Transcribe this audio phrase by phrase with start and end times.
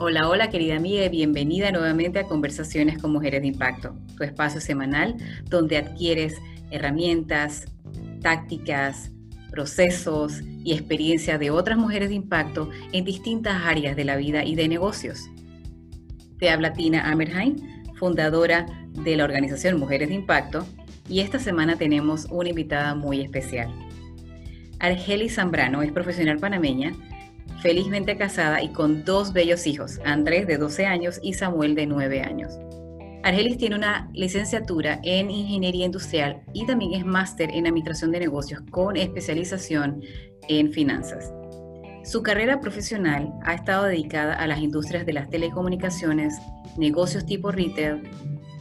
[0.00, 5.14] Hola, hola querida y bienvenida nuevamente a Conversaciones con Mujeres de Impacto, tu espacio semanal
[5.44, 6.34] donde adquieres
[6.72, 7.66] herramientas,
[8.20, 9.12] tácticas,
[9.52, 14.56] procesos y experiencia de otras mujeres de impacto en distintas áreas de la vida y
[14.56, 15.30] de negocios.
[16.40, 17.54] Te habla Tina Amerheim,
[17.94, 18.66] fundadora
[19.04, 20.66] de la organización Mujeres de Impacto,
[21.08, 23.72] y esta semana tenemos una invitada muy especial.
[24.80, 26.92] Argeli Zambrano es profesional panameña,
[27.64, 32.20] felizmente casada y con dos bellos hijos, Andrés de 12 años y Samuel de 9
[32.20, 32.58] años.
[33.22, 38.60] Argelis tiene una licenciatura en Ingeniería Industrial y también es máster en Administración de Negocios
[38.70, 40.02] con especialización
[40.46, 41.32] en finanzas.
[42.04, 46.34] Su carrera profesional ha estado dedicada a las industrias de las telecomunicaciones,
[46.76, 48.02] negocios tipo retail,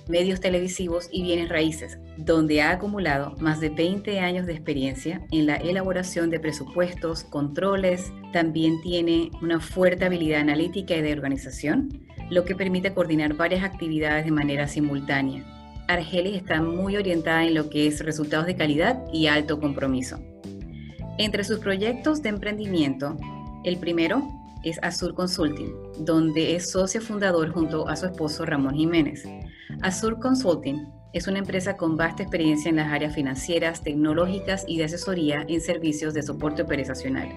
[0.07, 5.45] medios televisivos y bienes raíces, donde ha acumulado más de 20 años de experiencia en
[5.45, 12.45] la elaboración de presupuestos, controles, también tiene una fuerte habilidad analítica y de organización, lo
[12.45, 15.44] que permite coordinar varias actividades de manera simultánea.
[15.88, 20.19] Argelis está muy orientada en lo que es resultados de calidad y alto compromiso.
[21.17, 23.17] Entre sus proyectos de emprendimiento,
[23.63, 29.23] el primero es Azur Consulting, donde es socio fundador junto a su esposo Ramón Jiménez.
[29.81, 34.86] Azur Consulting es una empresa con vasta experiencia en las áreas financieras, tecnológicas y de
[34.86, 37.30] asesoría en servicios de soporte operacional,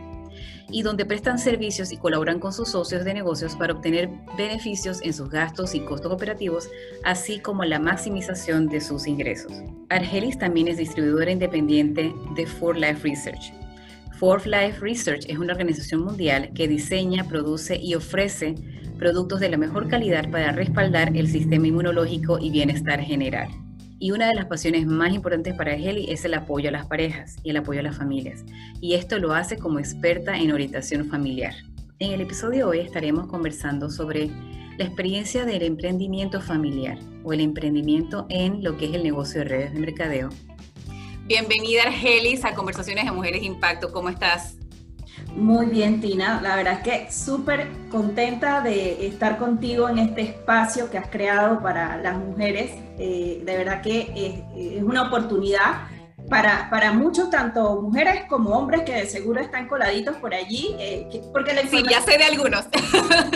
[0.71, 5.13] y donde prestan servicios y colaboran con sus socios de negocios para obtener beneficios en
[5.13, 6.71] sus gastos y costos operativos,
[7.05, 9.53] así como la maximización de sus ingresos.
[9.91, 13.53] Argelis también es distribuidora independiente de For Life Research,
[14.19, 18.55] Fourth Life Research es una organización mundial que diseña, produce y ofrece
[18.99, 23.49] productos de la mejor calidad para respaldar el sistema inmunológico y bienestar general.
[23.99, 27.37] Y una de las pasiones más importantes para Heli es el apoyo a las parejas
[27.43, 28.43] y el apoyo a las familias.
[28.81, 31.53] Y esto lo hace como experta en orientación familiar.
[31.99, 34.31] En el episodio de hoy estaremos conversando sobre
[34.79, 39.49] la experiencia del emprendimiento familiar o el emprendimiento en lo que es el negocio de
[39.49, 40.31] redes de mercadeo
[41.27, 43.91] Bienvenida, Argelis, a Conversaciones de Mujeres Impacto.
[43.91, 44.55] ¿Cómo estás?
[45.35, 46.41] Muy bien, Tina.
[46.41, 51.61] La verdad es que súper contenta de estar contigo en este espacio que has creado
[51.61, 52.71] para las mujeres.
[53.01, 55.89] Eh, de verdad que es, una oportunidad
[56.31, 60.77] para, para, muchos, tanto mujeres como hombres que de seguro están coladitos por allí.
[60.79, 62.67] Eh, porque sí, ya sé de algunos.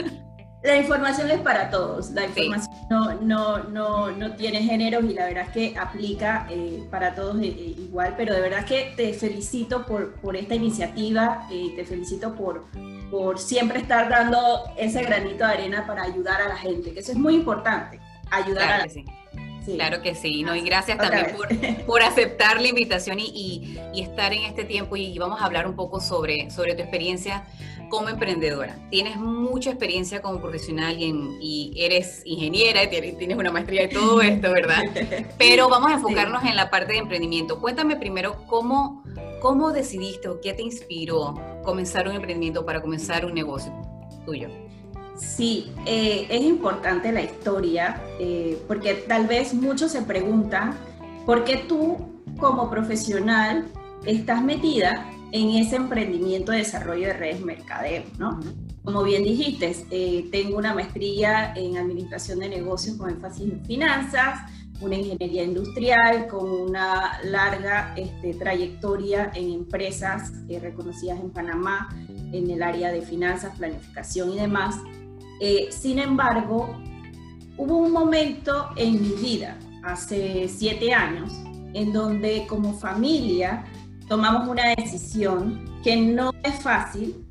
[0.71, 5.27] La información es para todos, la información no, no, no, no, tiene géneros y la
[5.27, 9.13] verdad es que aplica eh, para todos eh, eh, igual, pero de verdad que te
[9.13, 12.67] felicito por, por esta iniciativa, te felicito por,
[13.11, 17.11] por siempre estar dando ese granito de arena para ayudar a la gente, que eso
[17.11, 17.99] es muy importante,
[18.31, 19.13] ayudar a la gente.
[19.65, 20.55] Claro que sí, ¿no?
[20.55, 21.49] y gracias también por,
[21.87, 25.75] por, aceptar la invitación y, y, estar en este tiempo y vamos a hablar un
[25.75, 27.45] poco sobre, sobre tu experiencia
[27.91, 28.79] como emprendedora.
[28.89, 34.51] Tienes mucha experiencia como profesional y, eres ingeniera, y tienes una maestría de todo esto,
[34.51, 34.83] ¿verdad?
[35.37, 37.61] Pero vamos a enfocarnos en la parte de emprendimiento.
[37.61, 39.05] Cuéntame primero cómo,
[39.43, 43.73] cómo decidiste o qué te inspiró comenzar un emprendimiento para comenzar un negocio
[44.25, 44.49] tuyo.
[45.17, 50.75] Sí, eh, es importante la historia eh, porque tal vez muchos se preguntan
[51.27, 51.99] por qué tú
[52.39, 53.67] como profesional
[54.07, 58.41] estás metida en ese emprendimiento de desarrollo de redes mercadeo, ¿no?
[58.85, 64.41] Como bien dijiste, eh, tengo una maestría en administración de negocios con énfasis en finanzas,
[64.81, 71.95] una ingeniería industrial con una larga este, trayectoria en empresas eh, reconocidas en Panamá
[72.33, 74.77] en el área de finanzas, planificación y demás.
[75.41, 76.75] Eh, sin embargo,
[77.59, 81.33] hubo un momento en mi vida, hace siete años,
[81.75, 83.65] en donde como familia
[84.11, 87.25] tomamos una decisión que no es fácil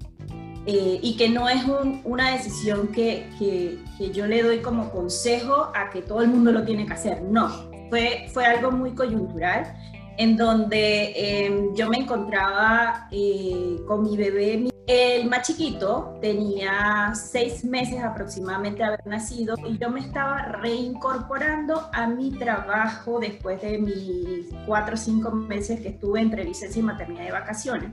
[0.65, 1.61] eh, y que no es
[2.05, 6.63] una decisión que, que, yo le doy como consejo a que todo el mundo lo
[6.63, 7.21] tiene que hacer.
[7.21, 7.49] No,
[7.89, 9.75] fue, fue algo muy coyuntural
[10.19, 17.63] en donde em, yo me encontraba eh, con mi bebé, el más chiquito tenía seis
[17.63, 23.77] meses aproximadamente de haber nacido y yo me estaba reincorporando a mi trabajo después de
[23.77, 27.91] mis cuatro o cinco meses que estuve entre licencia y maternidad de vacaciones.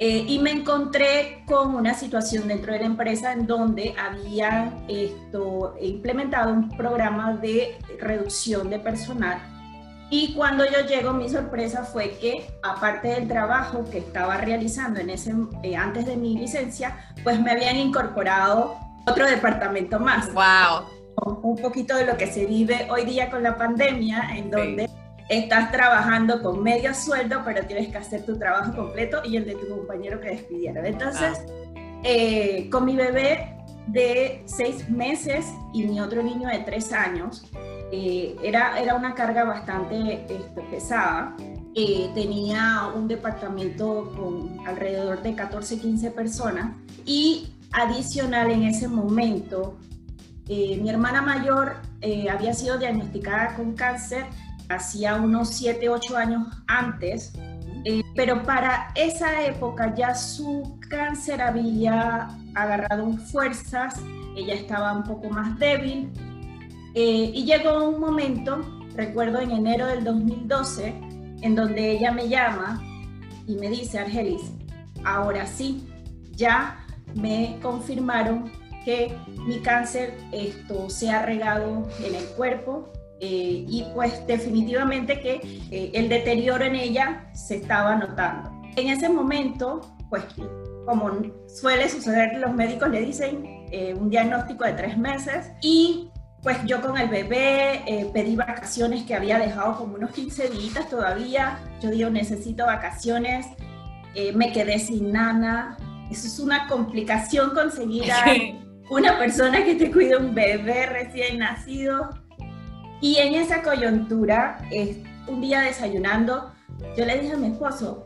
[0.00, 5.76] Eh, y me encontré con una situación dentro de la empresa en donde había esto,
[5.80, 9.57] implementado un programa de reducción de personal
[10.10, 15.10] y cuando yo llego, mi sorpresa fue que, aparte del trabajo que estaba realizando en
[15.10, 20.32] ese, eh, antes de mi licencia, pues me habían incorporado otro departamento más.
[20.32, 20.88] ¡Wow!
[21.42, 24.88] Un poquito de lo que se vive hoy día con la pandemia, en donde
[25.28, 29.56] estás trabajando con medio sueldo, pero tienes que hacer tu trabajo completo y el de
[29.56, 30.86] tu compañero que despidieron.
[30.86, 31.44] Entonces,
[32.02, 33.56] eh, con mi bebé
[33.88, 37.44] de seis meses y mi otro niño de tres años.
[37.90, 40.34] Eh, era, era una carga bastante este,
[40.70, 41.34] pesada.
[41.74, 46.72] Eh, tenía un departamento con alrededor de 14, 15 personas
[47.04, 49.76] y adicional en ese momento,
[50.48, 51.76] eh, mi hermana mayor
[52.30, 54.24] había sido diagnosticada con cáncer
[54.68, 57.32] hacía unos 7, 8 años antes,
[58.14, 63.96] pero para esa época ya su cáncer había agarrado fuerzas,
[64.36, 66.10] ella estaba un poco más débil
[67.00, 68.60] eh, y llegó un momento,
[68.96, 70.88] recuerdo en enero del 2012,
[71.42, 72.82] en donde ella me llama
[73.46, 74.50] y me dice, Argelis,
[75.04, 75.86] ahora sí,
[76.32, 76.84] ya
[77.14, 78.50] me confirmaron
[78.84, 79.16] que
[79.46, 82.88] mi cáncer esto se ha regado en el cuerpo
[83.20, 85.34] eh, y pues definitivamente que
[85.70, 88.50] eh, el deterioro en ella se estaba notando.
[88.74, 90.24] En ese momento, pues
[90.84, 91.12] como
[91.46, 93.56] suele suceder, los médicos le dicen
[94.00, 96.10] un diagnóstico de tres meses y
[96.42, 100.88] pues yo con el bebé eh, pedí vacaciones que había dejado como unos 15 días
[100.88, 101.58] todavía.
[101.80, 103.46] Yo digo, necesito vacaciones.
[104.14, 105.76] Eh, me quedé sin nana.
[106.10, 108.24] Eso es una complicación conseguir a
[108.90, 112.10] una persona que te cuide un bebé recién nacido.
[113.00, 114.58] Y en esa coyuntura,
[115.28, 116.52] un día desayunando,
[116.96, 118.04] yo le dije a mi esposo,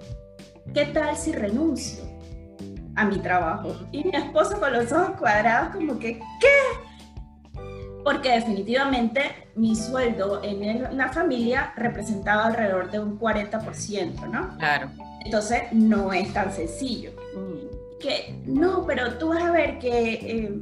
[0.74, 2.04] ¿qué tal si renuncio
[2.96, 3.74] a mi trabajo?
[3.92, 6.81] Y mi esposo con los ojos cuadrados como que, ¿qué?
[8.04, 14.56] Porque definitivamente mi sueldo en la familia representaba alrededor de un 40%, ¿no?
[14.58, 14.90] Claro.
[15.24, 17.12] Entonces no es tan sencillo.
[17.34, 17.98] Mm.
[18.00, 20.60] Que no, pero tú vas a ver que eh,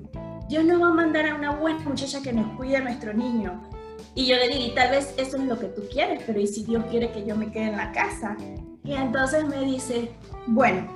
[0.48, 3.62] Dios nos va a mandar a una buena muchacha que nos cuide a nuestro niño.
[4.14, 6.46] Y yo le digo, y tal vez eso es lo que tú quieres, pero ¿y
[6.46, 8.36] si Dios quiere que yo me quede en la casa?
[8.84, 10.10] Y entonces me dice,
[10.48, 10.86] bueno,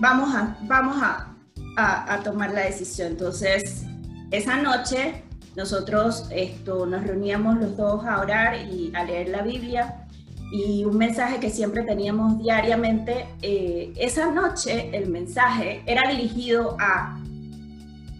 [0.00, 1.36] vamos a, vamos a,
[1.76, 3.08] a, a tomar la decisión.
[3.08, 3.84] Entonces,
[4.30, 5.22] esa noche
[5.56, 10.06] nosotros esto, nos reuníamos los dos a orar y a leer la Biblia
[10.52, 13.26] y un mensaje que siempre teníamos diariamente.
[13.40, 17.18] Eh, esa noche el mensaje era dirigido a,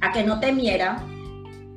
[0.00, 1.04] a que no temiera,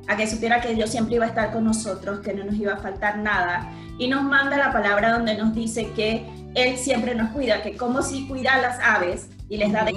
[0.07, 2.73] a que supiera que Dios siempre iba a estar con nosotros, que no nos iba
[2.73, 3.69] a faltar nada.
[3.99, 6.25] Y nos manda la palabra donde nos dice que
[6.55, 9.93] Él siempre nos cuida, que como si cuida a las aves y les da de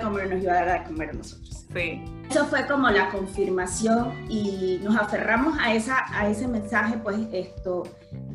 [0.00, 1.66] cómo nos iba a dar de comer a nosotros.
[1.74, 2.02] Sí.
[2.32, 7.82] Eso fue como la confirmación y nos aferramos a, esa, a ese mensaje, pues esto.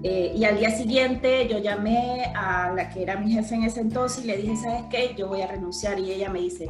[0.04, 3.80] Eh, y al día siguiente yo llamé a la que era mi jefe en ese
[3.80, 5.16] entonces y le dije, ¿sabes qué?
[5.18, 6.70] Yo voy a renunciar y ella me dice,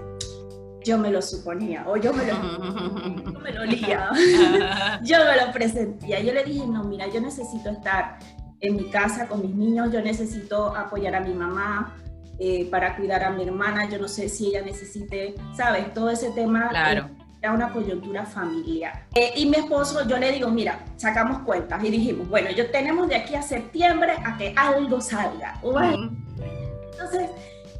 [0.85, 2.33] yo me lo suponía o yo me lo,
[3.33, 3.65] yo me lo
[5.03, 6.21] yo me lo presentía.
[6.21, 8.19] Yo le dije, no, mira, yo necesito estar
[8.61, 11.93] en mi casa con mis niños, yo necesito apoyar a mi mamá,
[12.39, 15.93] eh, para cuidar a mi hermana, yo no sé si ella necesite, ¿sabes?
[15.93, 17.16] Todo ese tema claro.
[17.47, 19.07] Era una coyuntura familiar.
[19.15, 23.07] Eh, y mi esposo, yo le digo, mira, sacamos cuentas y dijimos, bueno, yo tenemos
[23.07, 25.59] de aquí a septiembre a que algo salga.
[25.63, 27.29] Entonces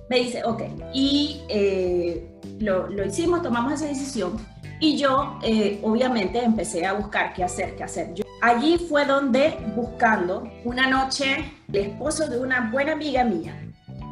[0.09, 0.61] me dice, ok,
[0.93, 4.37] y eh, lo, lo, hicimos, tomamos esa decisión.
[4.79, 5.39] Y yo,
[5.81, 8.13] obviamente, empecé a buscar qué hacer, qué hacer.
[8.13, 13.59] Yo, allí fue donde, buscando, una noche, el esposo de una buena amiga mía,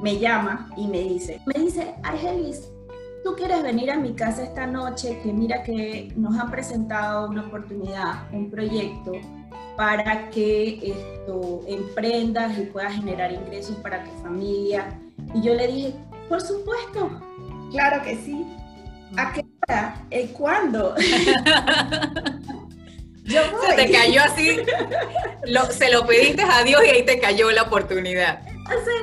[0.02, 2.68] me llama y me dice, me dice, Argelis,
[3.26, 7.42] tú quieres venir a mi casa esta noche, que mira que nos han presentado una
[7.42, 9.14] oportunidad, un proyecto
[9.76, 15.00] para que esto emprendas y puedas generar ingresos para tu familia.
[15.34, 15.96] Y yo le dije,
[16.30, 17.20] por supuesto,
[17.72, 18.46] claro que sí.
[19.18, 19.96] ¿A qué hora?
[20.12, 20.94] ¿Y cuándo?
[23.24, 24.60] yo Se te cayó así,
[25.72, 28.42] se lo pediste a Dios y ahí te cayó la oportunidad.
[28.48, 28.94] Entonces,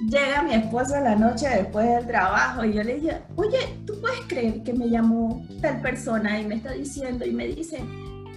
[0.00, 4.20] llega mi esposo la noche después del trabajo y yo le dije, oye, ¿tú puedes
[4.26, 7.78] creer que me llamó tal persona y me está diciendo y me dice,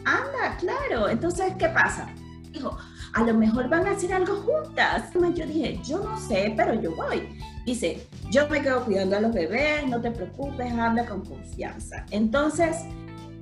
[0.06, 2.10] anda, claro, entonces, ¿qué pasa?
[2.52, 2.78] Dijo,
[3.14, 5.12] a lo mejor van a hacer algo juntas.
[5.14, 7.28] Yo dije, yo no sé, pero yo voy.
[7.66, 12.06] Dice, yo me quedo cuidando a los bebés, no te preocupes, anda con confianza.
[12.12, 12.78] Entonces,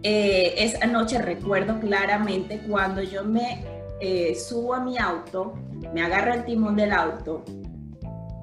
[0.02, 3.64] eh, esa noche recuerdo claramente cuando yo me
[4.00, 5.54] eh, subo a mi auto,
[5.94, 7.44] me agarro el timón del auto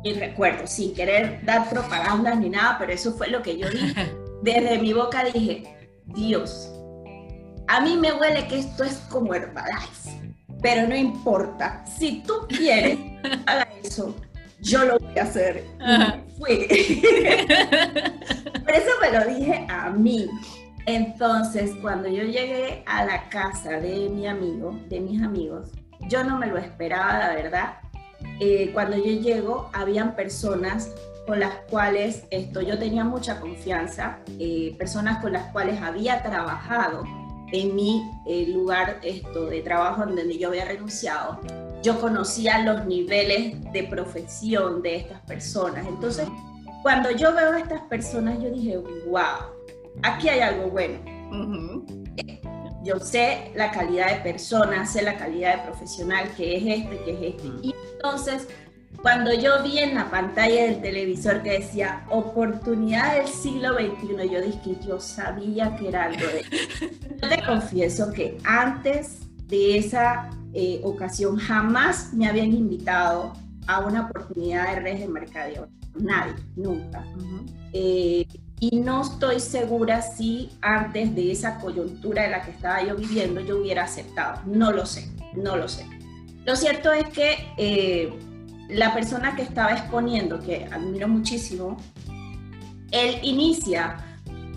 [0.03, 4.13] y recuerdo, sin querer dar propaganda ni nada, pero eso fue lo que yo dije.
[4.43, 6.73] Desde mi boca dije, Dios,
[7.69, 11.85] a mí me huele que esto es como Herbalife, pero no importa.
[11.87, 12.99] Si tú quieres,
[13.47, 14.15] haga eso.
[14.61, 15.65] Yo lo voy a hacer.
[15.81, 16.67] Y fui.
[18.65, 20.29] Por eso me lo dije a mí.
[20.87, 25.71] Entonces, cuando yo llegué a la casa de mi amigo, de mis amigos,
[26.09, 27.75] yo no me lo esperaba, la verdad.
[28.41, 30.91] Eh, cuando yo llego, habían personas
[31.27, 37.05] con las cuales esto, yo tenía mucha confianza, eh, personas con las cuales había trabajado
[37.53, 41.39] en mi eh, lugar esto, de trabajo donde yo había renunciado.
[41.83, 45.87] Yo conocía los niveles de profesión de estas personas.
[45.87, 46.27] Entonces,
[46.83, 49.53] cuando yo veo a estas personas, yo dije, wow,
[50.03, 50.99] aquí hay algo bueno.
[52.83, 57.13] Yo sé la calidad de persona, sé la calidad de profesional que es este, que
[57.13, 57.49] es este.
[57.63, 58.49] Y entonces,
[59.01, 64.41] cuando yo vi en la pantalla del televisor que decía oportunidad del siglo XXI, yo
[64.41, 66.45] dije que yo sabía que era algo de...
[67.23, 73.33] Yo te confieso que antes de esa eh, ocasión jamás me habían invitado
[73.69, 75.69] a una oportunidad de redes de mercadeo.
[75.95, 77.05] Nadie, nunca.
[77.73, 78.27] Eh,
[78.63, 83.41] y no estoy segura si antes de esa coyuntura en la que estaba yo viviendo
[83.41, 84.41] yo hubiera aceptado.
[84.47, 85.85] No lo sé, no lo sé.
[86.45, 88.17] Lo cierto es que eh,
[88.69, 91.77] la persona que estaba exponiendo, que admiro muchísimo,
[92.93, 93.97] él inicia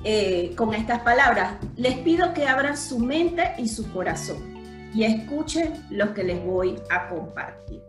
[0.04, 5.84] eh, con estas palabras, les pido que abran su mente y su corazón y escuchen
[5.90, 7.82] lo que les voy a compartir.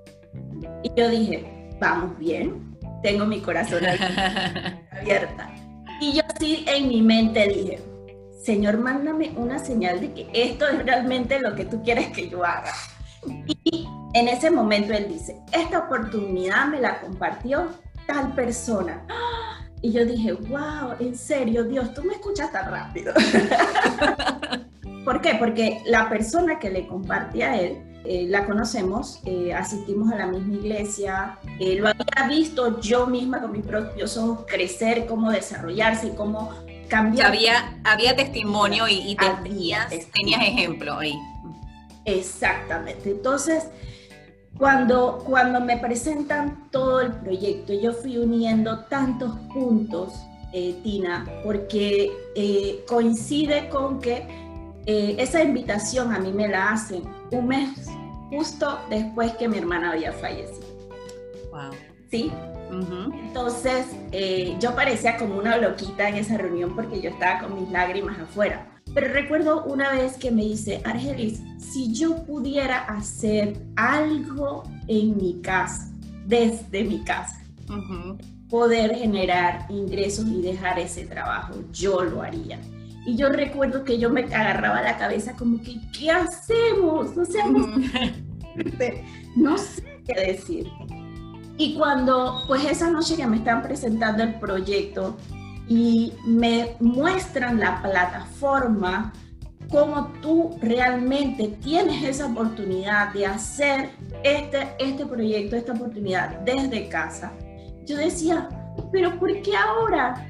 [0.82, 3.82] Y yo dije, vamos bien, tengo mi corazón
[4.92, 5.65] abierta.
[6.00, 7.80] Y yo sí en mi mente dije,
[8.42, 12.44] Señor, mándame una señal de que esto es realmente lo que tú quieres que yo
[12.44, 12.72] haga.
[13.46, 17.68] Y en ese momento él dice, esta oportunidad me la compartió
[18.06, 19.04] tal persona.
[19.82, 23.12] Y yo dije, wow, en serio, Dios, tú me escuchas tan rápido.
[25.04, 25.34] ¿Por qué?
[25.38, 30.26] Porque la persona que le compartía a él, eh, la conocemos, eh, asistimos a la
[30.26, 36.14] misma iglesia, eh, lo había visto yo misma con mis propios ojos crecer, cómo desarrollarse,
[36.14, 36.54] cómo
[36.88, 37.26] cambiar.
[37.26, 41.14] había, había testimonio y, tenías, tenías ejemplo ahí.
[42.04, 43.10] Exactamente.
[43.10, 43.64] Entonces,
[44.56, 50.12] cuando, cuando me presentan todo el proyecto, yo fui uniendo tantos puntos,
[50.82, 52.10] Tina, porque
[52.86, 54.45] coincide con que
[54.86, 57.88] eh, esa invitación a mí me la hacen un mes
[58.30, 60.66] justo después que mi hermana había fallecido.
[61.50, 61.70] Wow.
[62.10, 62.32] ¿Sí?
[62.70, 63.86] Entonces,
[64.60, 68.66] yo parecía como una loquita en esa reunión porque yo estaba con mis lágrimas afuera.
[68.94, 75.40] Pero recuerdo una vez que me dice, Argelis, si yo pudiera hacer algo en mi
[75.42, 75.92] casa,
[76.24, 77.42] desde mi casa,
[78.48, 82.58] poder generar ingresos y dejar ese trabajo, yo lo haría.
[83.06, 87.16] Y yo recuerdo que yo me agarraba la cabeza como que, ¿qué hacemos?
[87.16, 87.38] No sé,
[89.36, 90.68] no sé qué decir.
[91.56, 95.16] Y cuando, pues esa noche que me están presentando el proyecto,
[95.68, 99.12] y me muestran la plataforma,
[99.70, 103.90] cómo tú realmente tienes esa oportunidad de hacer
[104.22, 107.32] este, este proyecto, esta oportunidad desde casa.
[107.84, 108.48] Yo decía,
[108.92, 110.24] pero ¿por qué ahora?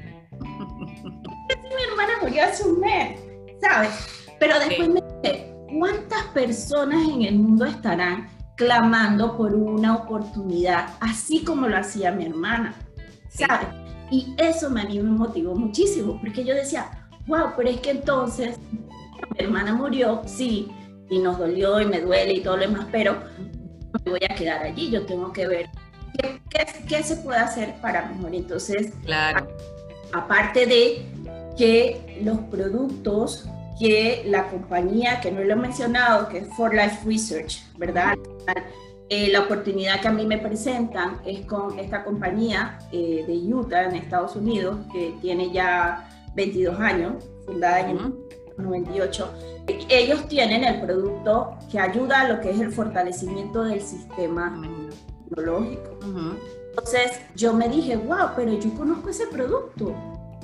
[1.75, 3.19] Mi hermana murió hace un mes,
[3.61, 3.89] ¿sabes?
[4.39, 11.43] Pero después me dije, ¿cuántas personas en el mundo estarán clamando por una oportunidad, así
[11.43, 12.75] como lo hacía mi hermana?
[13.29, 13.67] ¿Sabes?
[14.09, 18.57] Y eso a mí me motivó muchísimo, porque yo decía, wow, pero es que entonces
[18.71, 20.71] mi hermana murió, sí,
[21.09, 24.33] y nos dolió y me duele y todo lo demás, pero no me voy a
[24.33, 25.69] quedar allí, yo tengo que ver
[26.17, 26.39] qué,
[26.87, 28.33] qué, se puede hacer para mejor.
[28.33, 29.47] Entonces, claro.
[30.13, 31.05] aparte de
[31.57, 33.49] que los productos
[33.79, 38.15] que la compañía, que no lo he mencionado, que es For Life Research, ¿verdad?
[39.09, 43.83] Eh, la oportunidad que a mí me presentan es con esta compañía eh, de Utah,
[43.83, 48.13] en Estados Unidos, que tiene ya 22 años, fundada en el
[48.57, 49.33] 98.
[49.89, 54.59] Ellos tienen el producto que ayuda a lo que es el fortalecimiento del sistema
[55.29, 55.99] inmunológico.
[56.69, 59.93] Entonces yo me dije, wow, pero yo conozco ese producto.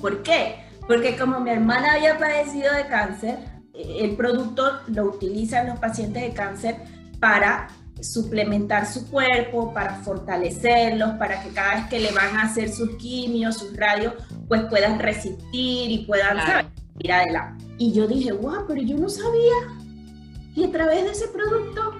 [0.00, 0.56] ¿Por qué?
[0.86, 3.38] Porque como mi hermana había padecido de cáncer,
[3.72, 6.76] eh, el producto lo utilizan los pacientes de cáncer
[7.20, 7.68] para
[8.00, 12.96] suplementar su cuerpo, para fortalecerlos, para que cada vez que le van a hacer sus
[12.96, 14.14] quimios, sus radios,
[14.48, 16.38] pues puedan resistir y puedan
[16.98, 17.64] ir adelante.
[17.78, 19.84] Y yo dije, wow, pero yo no sabía
[20.54, 21.94] y a través de ese producto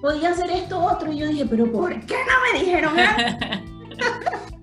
[0.00, 1.12] podía hacer esto otro.
[1.12, 2.94] Y yo dije, pero ¿por qué no me dijeron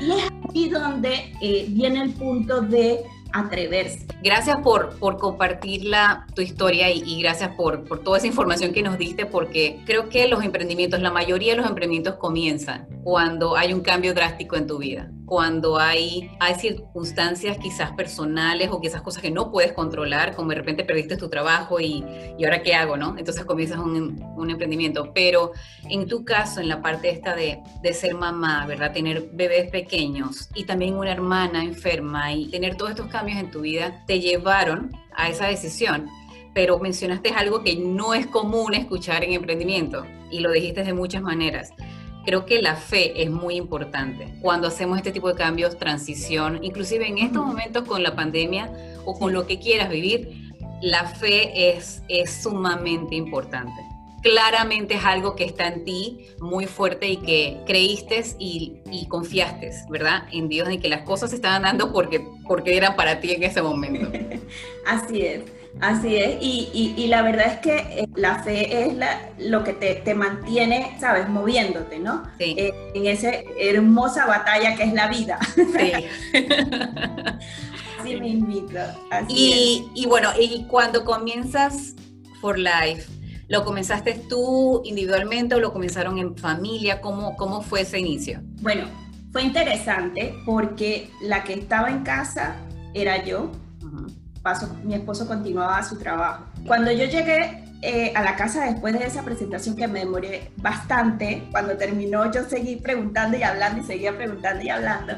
[0.00, 3.00] Y es aquí donde eh, viene el punto de
[3.32, 4.06] atreverse.
[4.22, 5.90] Gracias por, por compartir
[6.34, 10.28] tu historia y, gracias por, por, toda esa información que nos diste, porque creo que
[10.28, 14.78] los emprendimientos, la mayoría de los emprendimientos comienzan cuando hay un cambio drástico en tu
[14.78, 20.50] vida, cuando hay, hay circunstancias quizás personales o quizás cosas que no puedes controlar, como
[20.50, 22.04] de repente perdiste tu trabajo y,
[22.38, 23.16] y ahora qué hago, ¿no?
[23.16, 25.12] Entonces comienzas un, un, emprendimiento.
[25.14, 25.52] Pero
[25.88, 28.92] en tu caso, en la parte esta de, de ser mamá, ¿verdad?
[28.92, 33.62] Tener bebés pequeños y también una hermana enferma y tener todos estos cambios en tu
[33.62, 36.08] vida, te llevaron a esa decisión
[36.54, 41.20] pero mencionaste algo que no es común escuchar en emprendimiento y lo dijiste de muchas
[41.20, 41.72] maneras.
[42.24, 47.06] Creo que la fe es muy importante cuando hacemos este tipo de cambios, transición, inclusive
[47.06, 48.70] en estos momentos con la pandemia
[49.04, 53.72] o con lo que quieras vivir, la fe es, es sumamente importante.
[54.22, 59.70] Claramente es algo que está en ti muy fuerte y que creíste y, y confiaste,
[59.90, 60.26] ¿verdad?
[60.32, 63.42] En Dios, en que las cosas se estaban dando porque, porque eran para ti en
[63.42, 64.10] ese momento.
[64.86, 65.42] Así es.
[65.80, 69.72] Así es, y, y, la verdad es que eh, la fe es la, lo que
[69.72, 72.22] te, te, mantiene, ¿sabes?, moviéndote, ¿no?
[72.38, 72.54] Sí.
[72.56, 75.38] Eh, en esa hermosa batalla que es la vida.
[75.54, 75.92] Sí.
[78.00, 78.78] Así me invito.
[79.28, 81.94] y, y, bueno, y cuando comienzas
[82.40, 83.04] For Life,
[83.48, 87.00] ¿lo comenzaste tú individualmente o lo comenzaron en familia?
[87.00, 88.40] ¿Cómo, cómo fue ese inicio?
[88.60, 88.86] Bueno,
[89.32, 92.56] fue interesante porque la que estaba en casa
[92.94, 93.50] era yo
[94.84, 96.44] mi esposo continuaba su trabajo.
[96.66, 101.48] Cuando yo llegué eh, a la casa después de esa presentación que me demoré bastante,
[101.50, 105.14] cuando terminó yo seguí preguntando y hablando y seguía preguntando y hablando.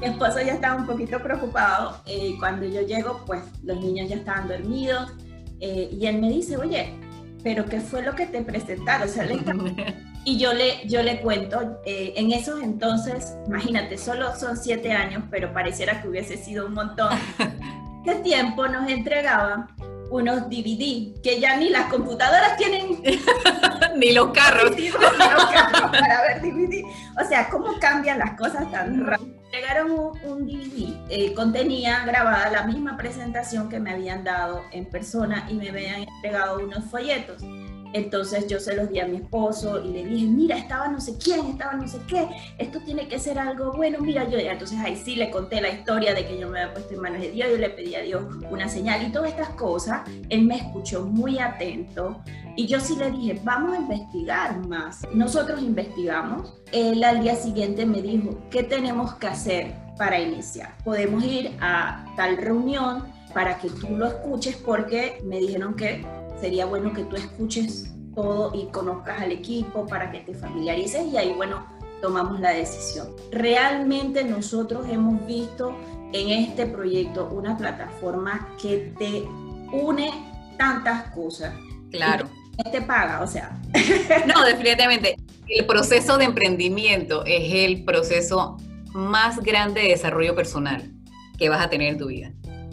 [0.00, 2.02] Mi esposo ya estaba un poquito preocupado.
[2.06, 5.12] Eh, cuando yo llego, pues los niños ya estaban dormidos
[5.60, 6.94] eh, y él me dice, oye,
[7.42, 9.08] pero ¿qué fue lo que te presentaron?
[9.08, 9.26] O sea,
[10.24, 15.52] y yo le, yo le cuento, en esos entonces, imagínate, solo son siete años, pero
[15.54, 17.10] pareciera que hubiese sido un montón.
[18.14, 19.68] tiempo nos entregaban
[20.10, 23.02] unos DVD, que ya ni las computadoras tienen.
[23.96, 24.74] ni los carros.
[25.00, 26.84] para ver DVD.
[27.20, 29.34] O sea, ¿cómo cambian las cosas tan rápido?
[29.52, 29.92] Llegaron
[30.24, 35.54] un, DVD, eh, contenía grabada la misma presentación que me habían dado en persona y
[35.54, 37.42] me habían entregado unos folletos.
[37.92, 41.16] Entonces yo se los di a mi esposo y le dije, mira, estaba no sé
[41.22, 42.28] quién, estaba no sé qué,
[42.58, 44.38] esto tiene que ser algo bueno, mira yo.
[44.38, 47.20] Entonces ahí sí le conté la historia de que yo me había puesto en manos
[47.20, 50.02] de Dios, yo le pedí a Dios una señal y todas estas cosas.
[50.28, 52.22] Él me escuchó muy atento
[52.56, 55.02] y yo sí le dije, vamos a investigar más.
[55.12, 56.54] Nosotros investigamos.
[56.72, 60.74] Él al día siguiente me dijo, ¿qué tenemos que hacer para iniciar?
[60.84, 66.06] Podemos ir a tal reunión para que tú lo escuches porque me dijeron que
[66.40, 71.16] sería bueno que tú escuches todo y conozcas al equipo para que te familiarices y
[71.16, 71.66] ahí, bueno,
[72.00, 73.08] tomamos la decisión.
[73.30, 75.76] Realmente nosotros hemos visto
[76.12, 79.22] en este proyecto una plataforma que te
[79.72, 80.10] une
[80.56, 81.54] tantas cosas.
[81.90, 82.28] Claro.
[82.64, 83.60] Y te paga, o sea.
[84.26, 85.16] No, definitivamente.
[85.48, 88.56] El proceso de emprendimiento es el proceso
[88.92, 90.90] más grande de desarrollo personal
[91.38, 92.32] que vas a tener en tu vida.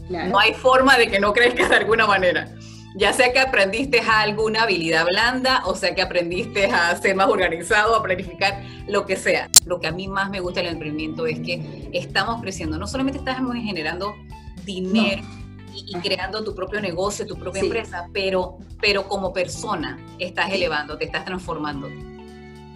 [0.10, 2.48] No hay forma de que no crezcas de alguna manera
[2.96, 7.96] ya sea que aprendiste alguna habilidad blanda, o sea que aprendiste a ser más organizado,
[7.96, 9.50] a planificar, lo que sea.
[9.66, 13.20] Lo que a mí más me gusta del emprendimiento es que estamos creciendo, no solamente
[13.20, 14.14] estamos generando
[14.64, 15.24] dinero
[15.76, 21.06] y, creando tu propio negocio, tu propia empresa, pero, pero como persona estás elevando, te
[21.06, 21.90] estás transformando.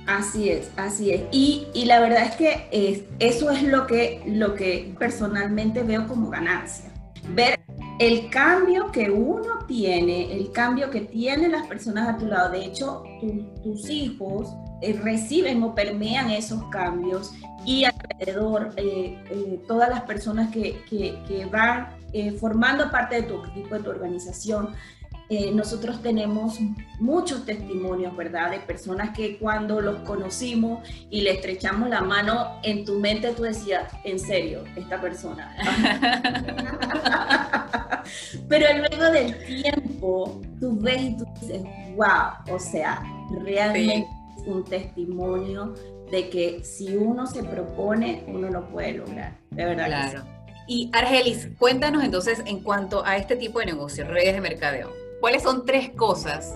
[0.08, 1.23] Así es, así es.
[1.32, 6.08] Y, y la verdad es que es, eso es lo que, lo que personalmente veo
[6.08, 6.91] como ganancia.
[7.30, 7.60] Ver
[8.00, 12.66] el cambio que uno tiene, el cambio que tienen las personas a tu lado, de
[12.66, 13.04] hecho,
[13.64, 17.34] tus hijos eh, reciben o permean esos cambios
[17.66, 21.96] y alrededor eh, eh, todas las personas que, que van
[22.40, 24.70] formando parte de tu equipo, de tu organización,
[25.30, 26.58] eh, nosotros tenemos
[27.00, 28.52] muchos testimonios, ¿verdad?
[28.52, 33.44] De personas que cuando los conocimos y le estrechamos la mano, en tu mente tú
[33.44, 35.54] decías, en serio, esta persona.
[38.47, 41.62] Pero luego del tiempo, tú ves y tú dices,
[41.95, 43.03] wow, o sea,
[43.43, 45.73] realmente es un testimonio
[46.12, 49.38] de que si uno se propone, uno lo puede lograr.
[49.51, 49.88] De verdad.
[49.88, 50.23] Claro.
[50.67, 54.91] Y Argelis, cuéntanos entonces en cuanto a este tipo de negocio, redes de mercadeo.
[55.21, 56.56] ¿Cuáles son tres cosas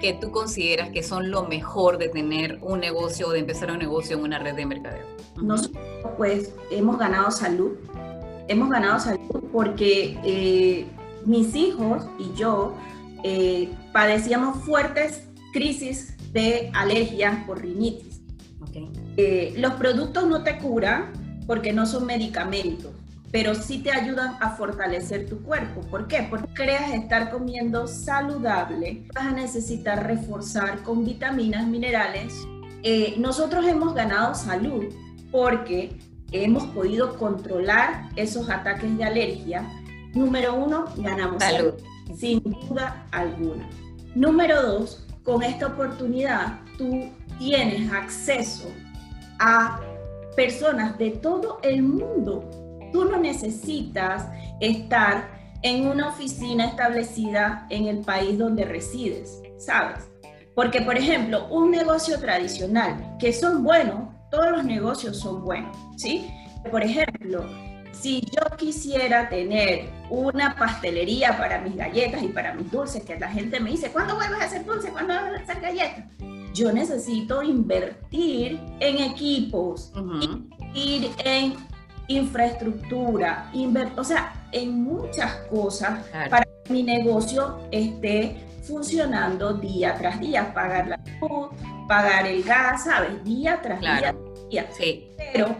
[0.00, 3.78] que tú consideras que son lo mejor de tener un negocio o de empezar un
[3.78, 5.04] negocio en una red de mercadeo?
[5.36, 5.84] Nosotros
[6.16, 7.72] pues hemos ganado salud,
[8.48, 10.86] hemos ganado salud porque eh,
[11.24, 12.74] mis hijos y yo
[13.22, 18.20] eh, padecíamos fuertes crisis de alergia por rinitis.
[19.16, 21.12] Eh, los productos no te curan
[21.46, 22.92] porque no son medicamentos
[23.30, 25.82] pero sí te ayudan a fortalecer tu cuerpo.
[25.82, 26.26] ¿Por qué?
[26.30, 32.32] Porque creas estar comiendo saludable, vas a necesitar reforzar con vitaminas, minerales
[32.82, 34.84] eh, nosotros hemos ganado salud
[35.30, 35.98] porque
[36.32, 39.68] hemos podido controlar esos ataques de alergia.
[40.14, 41.74] Número uno, ganamos salud,
[42.16, 43.68] sin duda alguna.
[44.14, 48.68] Número dos, con esta oportunidad tú tienes acceso
[49.38, 49.80] a
[50.34, 52.48] personas de todo el mundo.
[52.92, 54.26] Tú no necesitas
[54.60, 60.08] estar en una oficina establecida en el país donde resides, ¿sabes?
[60.54, 66.30] Porque, por ejemplo, un negocio tradicional, que son buenos, todos los negocios son buenos, ¿sí?
[66.70, 67.44] Por ejemplo,
[67.92, 73.30] si yo quisiera tener una pastelería para mis galletas y para mis dulces, que la
[73.30, 74.90] gente me dice, ¿cuándo vuelves a hacer dulces?
[74.90, 76.04] ¿Cuándo vuelves a hacer galletas?
[76.54, 81.54] Yo necesito invertir en equipos, invertir en
[82.08, 83.50] infraestructura,
[83.96, 90.88] o sea, en muchas cosas para que mi negocio esté funcionando día tras día, pagar
[90.88, 91.50] la luz,
[91.88, 93.24] pagar el gas, ¿sabes?
[93.24, 94.14] Día tras día,
[94.50, 94.68] día.
[94.76, 95.10] Sí.
[95.32, 95.56] Pero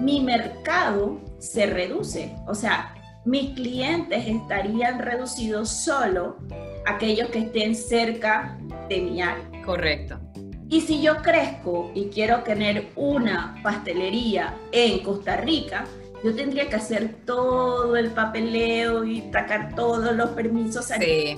[0.00, 6.38] mi mercado se reduce, o sea, mis clientes estarían reducidos solo
[6.86, 8.56] aquellos que estén cerca
[8.88, 9.44] de mi área.
[9.64, 10.18] Correcto.
[10.68, 15.84] Y si yo crezco y quiero tener una pastelería en Costa Rica,
[16.24, 21.36] yo tendría que hacer todo el papeleo y sacar todos los permisos sí.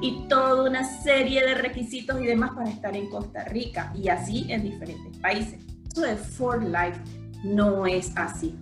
[0.00, 4.46] Y toda una serie de requisitos y demás para estar en Costa Rica y así
[4.48, 5.60] en diferentes países.
[5.90, 7.00] Eso de For Life
[7.44, 8.54] no es así.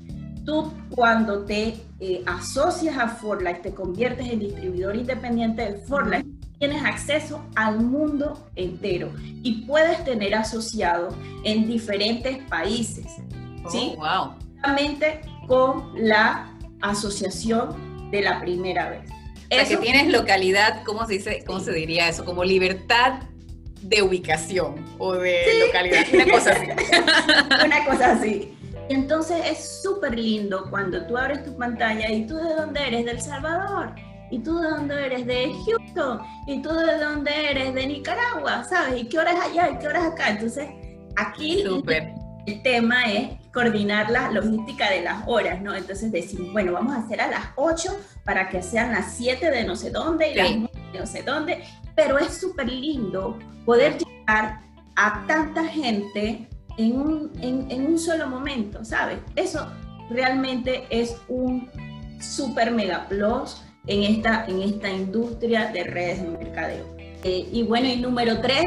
[0.45, 6.07] Tú cuando te eh, asocias a For Life, te conviertes en distribuidor independiente de For
[6.07, 6.27] Life,
[6.59, 9.11] tienes acceso al mundo entero
[9.43, 11.09] y puedes tener asociado
[11.45, 13.07] en diferentes países.
[13.71, 13.95] ¿sí?
[13.97, 14.35] Oh, wow.
[14.61, 19.11] Solamente con la asociación de la primera vez.
[19.51, 21.45] O sea, que tienes localidad, ¿cómo se dice?
[21.47, 22.25] ¿Cómo se diría eso?
[22.25, 23.21] Como libertad
[23.83, 26.67] de ubicación o de localidad, una cosa así.
[27.67, 28.55] una cosa así.
[28.89, 33.21] Entonces es súper lindo cuando tú abres tu pantalla y tú de dónde eres, del
[33.21, 33.95] Salvador,
[34.31, 39.03] y tú de dónde eres, de Houston, y tú de dónde eres, de Nicaragua, ¿sabes?
[39.03, 40.31] ¿Y qué hora es allá y qué hora es acá?
[40.31, 40.69] Entonces
[41.17, 41.65] aquí
[42.47, 45.75] el tema es coordinar la logística de las horas, ¿no?
[45.75, 49.65] Entonces decir, bueno, vamos a hacer a las 8 para que sean las 7 de
[49.65, 53.99] no sé dónde y las 9 de no sé dónde, pero es súper lindo poder
[53.99, 54.61] llegar
[54.97, 59.19] a tanta gente en un, en, un solo momento, ¿sabes?
[59.37, 59.67] Eso
[60.11, 61.71] realmente es un
[62.21, 66.97] súper mega plus en esta, en esta industria de redes de mercadeo.
[66.99, 68.65] Eh, y bueno, y número tres,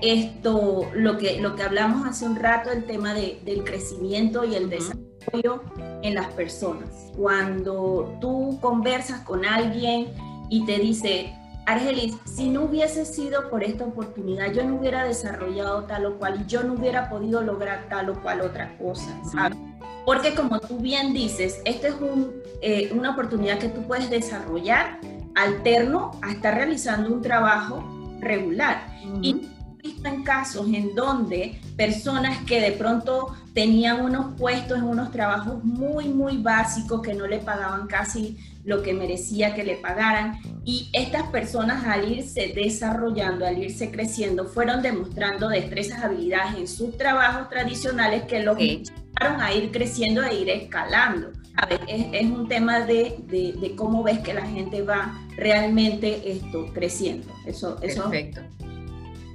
[0.00, 4.54] esto, lo que, lo que hablamos hace un rato, el tema de, del crecimiento y
[4.54, 5.62] el desarrollo
[6.02, 6.88] en las personas.
[7.16, 10.08] Cuando tú conversas con alguien
[10.50, 11.34] y te dice,
[11.66, 16.42] Argelis, si no hubiese sido por esta oportunidad, yo no hubiera desarrollado tal o cual
[16.42, 19.58] y yo no hubiera podido lograr tal o cual otra cosa, ¿sabes?
[20.04, 24.98] Porque como tú bien dices, esta es un, eh, una oportunidad que tú puedes desarrollar
[25.34, 27.82] alterno a estar realizando un trabajo
[28.20, 28.86] regular.
[29.22, 29.48] Y
[29.84, 35.62] visto en casos en donde personas que de pronto tenían unos puestos en unos trabajos
[35.62, 40.38] muy, muy básicos que no le pagaban casi lo que merecía que le pagaran.
[40.64, 46.96] Y estas personas al irse desarrollando, al irse creciendo, fueron demostrando destrezas, habilidades en sus
[46.96, 51.30] trabajos tradicionales que los llevaron a ir creciendo e ir escalando.
[51.56, 56.72] A ver, es, un tema de, de, cómo ves que la gente va realmente esto
[56.72, 57.28] creciendo.
[57.46, 58.40] Eso, eso Perfecto.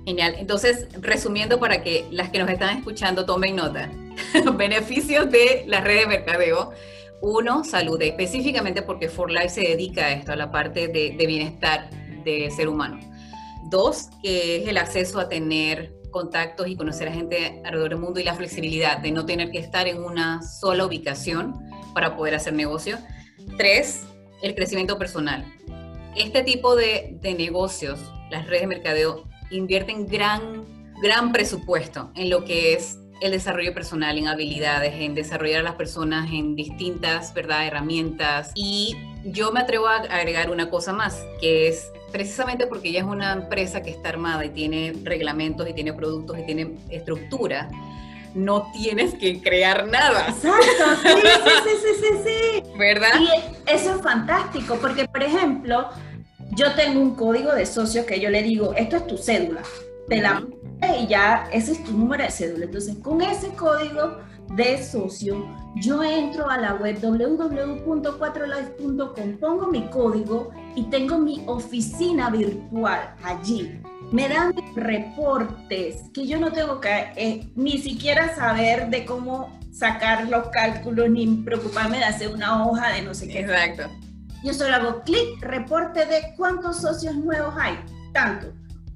[0.09, 0.37] Genial.
[0.39, 3.91] Entonces, resumiendo para que las que nos están escuchando tomen nota.
[4.57, 6.71] Beneficios de la red de mercadeo
[7.21, 11.91] uno, salud, específicamente porque For Life se dedica a esto, a la parte de, bienestar
[12.23, 12.99] del ser humano.
[13.69, 18.19] Dos, que es el acceso a tener contactos y conocer a gente alrededor del mundo
[18.19, 21.53] y la flexibilidad de no tener que estar en una sola ubicación
[21.93, 22.97] para poder hacer negocio.
[23.59, 24.07] Tres,
[24.41, 25.45] el crecimiento personal.
[26.15, 27.99] Este tipo de, de negocios,
[28.31, 30.65] las redes de mercadeo, invierten gran,
[31.01, 35.75] gran presupuesto en lo que es el desarrollo personal, en habilidades, en desarrollar a las
[35.75, 37.67] personas en distintas ¿verdad?
[37.67, 38.51] herramientas.
[38.55, 43.05] Y yo me atrevo a agregar una cosa más, que es precisamente porque ella es
[43.05, 47.69] una empresa que está armada y tiene reglamentos y tiene productos y tiene estructura,
[48.33, 50.27] no tienes que crear nada.
[50.29, 50.65] Exacto,
[51.03, 51.09] sí,
[51.63, 52.63] sí, sí, sí, sí.
[52.77, 53.19] ¿Verdad?
[53.19, 53.29] Y
[53.69, 55.89] eso es fantástico, porque por ejemplo,
[56.55, 59.61] yo tengo un código de socio que yo le digo, esto es tu cédula,
[60.07, 60.43] te la
[60.99, 62.63] y ya ese es tu número de cédula.
[62.65, 64.17] Entonces, con ese código
[64.55, 72.29] de socio, yo entro a la web www.4life.com, pongo mi código y tengo mi oficina
[72.29, 73.81] virtual allí.
[74.11, 80.27] me dan reportes que yo no tengo que eh, ni siquiera saber de cómo sacar
[80.27, 83.41] los cálculos ni preocuparme de hacer una hoja de no sé qué.
[83.41, 83.83] Exacto.
[84.43, 87.77] Yo solo hago clic, reporte de cuántos socios nuevos hay,
[88.13, 88.47] tanto.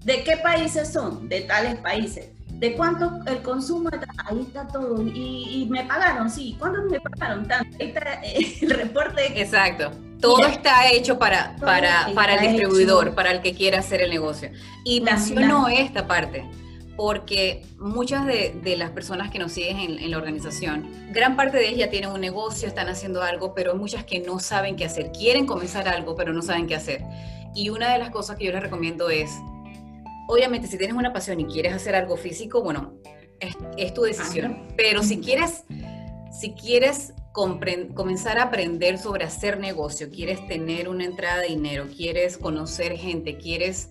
[0.03, 1.27] ¿De qué países son?
[1.29, 2.29] De tales países.
[2.49, 3.89] ¿De cuánto el consumo?
[4.25, 5.01] Ahí está todo.
[5.01, 6.55] Y, me pagaron, sí.
[6.59, 7.47] ¿Cuántos me pagaron?
[7.47, 7.77] Tanto.
[7.79, 9.41] Ahí está el reporte.
[9.41, 9.91] Exacto.
[10.21, 14.51] Todo está hecho para, para, para el distribuidor, para el que quiera hacer el negocio.
[14.85, 16.49] Y menciono esta parte
[16.95, 21.79] porque muchas de, las personas que nos siguen en, la organización, gran parte de ellas
[21.79, 25.11] ya tienen un negocio, están haciendo algo, pero hay muchas que no saben qué hacer.
[25.11, 27.03] Quieren comenzar algo, pero no saben qué hacer.
[27.55, 29.31] Y una de las cosas que yo les recomiendo es,
[30.27, 32.93] obviamente, si tienes una pasión y quieres hacer algo físico, bueno,
[33.77, 34.67] es, tu decisión.
[34.77, 35.63] Pero si quieres,
[36.31, 42.37] si quieres comenzar a aprender sobre hacer negocio, quieres tener una entrada de dinero, quieres
[42.37, 43.89] conocer gente, quieres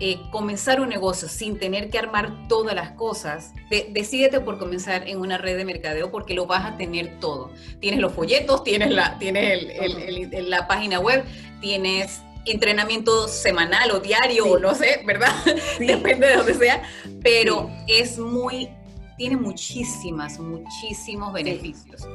[0.00, 3.52] eh, comenzar un negocio sin tener que armar todas las cosas,
[3.90, 7.50] decídete por comenzar en una red de mercadeo porque lo vas a tener todo.
[7.80, 11.24] Tienes los folletos, tienes la, tienes la página web,
[11.60, 15.34] tienes entrenamiento semanal o diario o no sé, ¿verdad?
[15.78, 16.82] Depende de donde sea,
[17.22, 18.70] pero es muy,
[19.18, 22.06] tiene muchísimas, muchísimos beneficios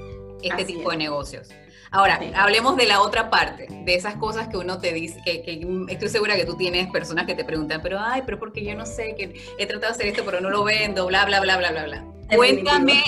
[0.41, 1.49] este tipo de negocios.
[1.95, 6.09] Ahora, hablemos de la otra parte, de esas cosas que uno te dice, que, estoy
[6.09, 9.15] segura que tú tienes personas que te preguntan, pero ay, pero porque yo no sé,
[9.15, 11.85] que he tratado de hacer esto, pero no lo vendo, bla, bla, bla, bla, bla,
[11.85, 12.05] bla.
[12.35, 13.01] Cuéntame,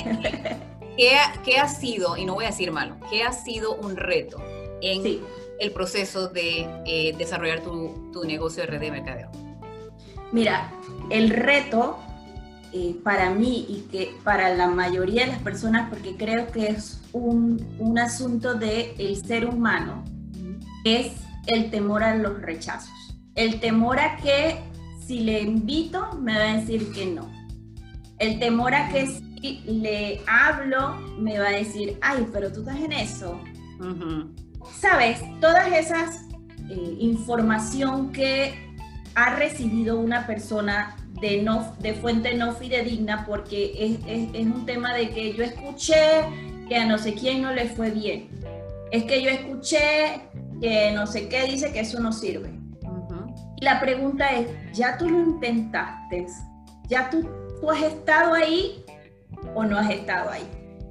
[0.98, 4.42] ¿qué, ha sido, y no voy a decir malo, qué ha sido un reto
[4.82, 5.20] en
[5.60, 9.30] el proceso de eh, desarrollar tu, tu negocio de red de mercadeo?
[10.32, 10.72] Mira,
[11.10, 12.00] el reto
[12.74, 17.02] eh, para mí y que para la mayoría de las personas, porque creo que es
[17.14, 20.04] un, un asunto del el ser humano,
[20.84, 21.14] es
[21.48, 22.94] el temor a los rechazos.
[23.36, 24.60] El temor a que
[25.06, 27.32] si le invito me va a decir que no.
[28.20, 32.78] El temor a que si le hablo me va a decir, ay, pero tú estás
[32.78, 33.40] en eso.
[34.80, 36.26] Sabes, todas esas
[36.70, 38.54] eh, información que
[39.16, 44.94] ha recibido una persona de, no, de fuente no fidedigna porque es, es, un tema
[44.94, 45.96] de que yo escuché
[46.68, 48.30] que a no sé quién no le fue bien.
[48.92, 50.22] Es que yo escuché
[50.62, 52.52] que no sé qué dice que eso no sirve.
[53.60, 56.28] Y la pregunta es, ¿ya tú lo intentaste?
[56.88, 57.28] ¿Ya tú,
[57.60, 58.84] tú has estado ahí
[59.56, 60.48] o no has estado ahí?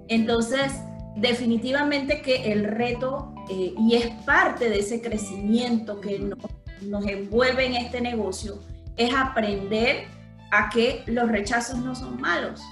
[0.09, 0.73] Entonces,
[1.15, 6.39] definitivamente que el reto, eh, y es parte de ese crecimiento que nos,
[6.83, 8.59] nos envuelve en este negocio,
[8.97, 10.16] es aprender
[10.57, 12.63] a que los rechazos no son malos,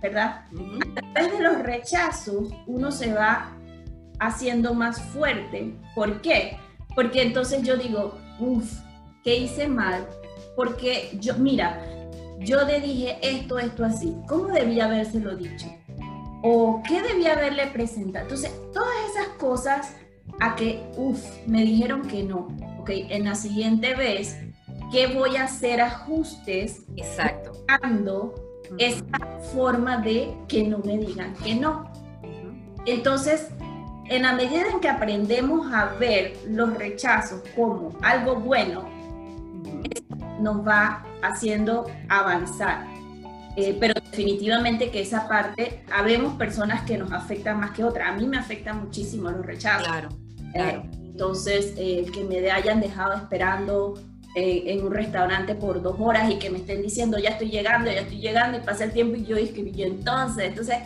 [0.00, 0.44] ¿verdad?
[0.96, 3.50] A través de los rechazos uno se va
[4.20, 5.74] haciendo más fuerte.
[5.94, 6.56] ¿Por qué?
[6.94, 8.72] Porque entonces yo digo, uff,
[9.22, 10.06] ¿qué hice mal?
[10.56, 11.78] Porque yo, mira,
[12.38, 14.16] yo le dije esto, esto así.
[14.26, 15.66] ¿Cómo debía habérselo dicho?
[16.42, 18.24] ¿O qué debía haberle presentado?
[18.24, 19.94] Entonces, todas esas cosas
[20.40, 22.48] a que, uff, me dijeron que no.
[22.78, 24.38] Ok, en la siguiente vez
[24.90, 27.52] ¿Qué voy a hacer ajustes Exacto.
[27.52, 28.34] buscando
[28.78, 29.04] esa
[29.52, 31.90] forma de que no me digan que no.
[32.86, 33.48] Entonces,
[34.08, 38.88] en la medida en que aprendemos a ver los rechazos como algo bueno,
[40.40, 42.86] nos va haciendo avanzar.
[43.56, 48.08] Eh, pero definitivamente que esa parte, habemos personas que nos afectan más que otras.
[48.08, 49.86] A mí me afectan muchísimo los rechazos.
[49.86, 50.08] Claro,
[50.52, 50.78] claro.
[50.78, 53.94] Eh, entonces, eh, que me hayan dejado esperando
[54.34, 58.00] en un restaurante por dos horas y que me estén diciendo ya estoy llegando, ya
[58.00, 60.44] estoy llegando y pasa el tiempo y yo escribí entonces.
[60.44, 60.76] Entonces,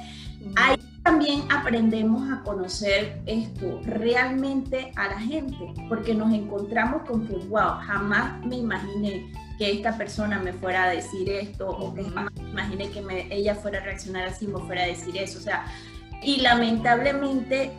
[0.56, 7.34] ahí también aprendemos a conocer esto realmente a la gente, porque nos encontramos con que,
[7.48, 12.32] wow, jamás me imaginé que esta persona me fuera a decir esto o que jamás
[12.40, 15.38] me imaginé que me, ella fuera a reaccionar así, me fuera a decir eso.
[15.38, 15.66] O sea,
[16.22, 17.70] y lamentablemente,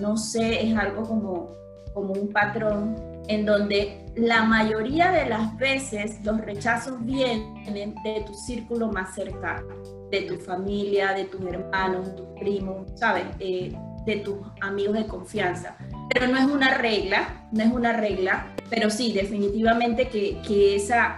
[0.00, 1.50] no sé, es algo como,
[1.96, 2.94] como un patrón
[3.26, 9.66] en donde la mayoría de las veces los rechazos vienen de tu círculo más cercano,
[10.10, 13.24] de tu familia, de tus hermanos, tus primos, ¿sabes?
[13.38, 15.74] Eh, de tus amigos de confianza.
[16.12, 21.16] Pero no es una regla, no es una regla, pero sí, definitivamente que, que, esa,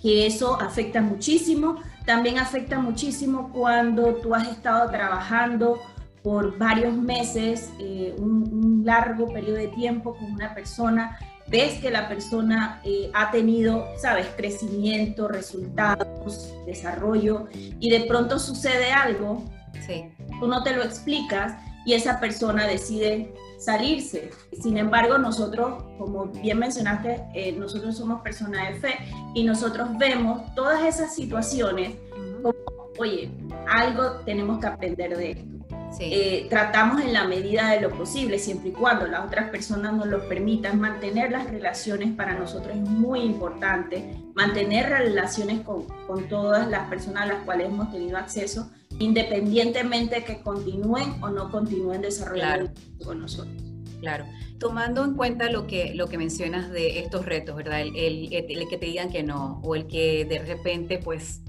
[0.00, 1.76] que eso afecta muchísimo.
[2.06, 5.80] También afecta muchísimo cuando tú has estado trabajando
[6.22, 11.18] por varios meses, eh, un, un, largo periodo de tiempo con una persona
[11.52, 18.90] ves que la persona eh, ha tenido, sabes, crecimiento, resultados, desarrollo, y de pronto sucede
[18.90, 19.44] algo,
[19.86, 20.06] sí.
[20.40, 21.54] tú no te lo explicas,
[21.84, 24.30] y esa persona decide salirse.
[24.62, 28.98] Sin embargo, nosotros, como bien mencionaste, eh, nosotros somos personas de fe
[29.34, 31.96] y nosotros vemos todas esas situaciones
[32.40, 32.54] como,
[32.98, 33.30] oye,
[33.68, 35.51] algo tenemos que aprender de esto.
[36.00, 40.06] Eh, tratamos en la medida de lo posible, siempre y cuando las otras personas nos
[40.06, 46.68] lo permitan, mantener las relaciones para nosotros es muy importante, mantener relaciones con, con todas
[46.68, 52.02] las personas a las cuales hemos tenido acceso, independientemente de que continúen o no continúen
[52.02, 52.72] desarrollando
[53.04, 53.54] con nosotros.
[54.00, 54.24] Claro,
[54.58, 57.80] tomando en cuenta lo que, lo que mencionas de estos retos, ¿verdad?
[57.80, 61.40] El, el, que te digan que no o el que de repente pues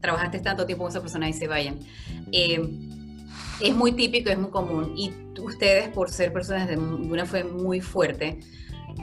[0.00, 1.78] trabajaste tanto tiempo con esa persona y se vayan.
[2.30, 2.60] Eh,
[3.60, 4.92] es muy típico, es muy común.
[4.96, 8.40] Y ustedes, por ser personas de una fe muy fuerte,